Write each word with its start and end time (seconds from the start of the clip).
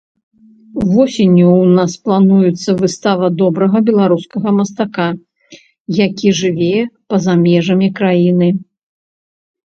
Восенню 0.91 1.47
ў 1.57 1.65
нас 1.79 1.91
плануецца 2.05 2.69
выстава 2.79 3.27
добрага 3.41 3.77
беларускага 3.89 4.49
мастака, 4.59 5.05
які 5.99 6.27
жыве 6.39 6.71
па-за 7.15 7.33
межамі 7.43 7.91
краіны. 8.01 8.49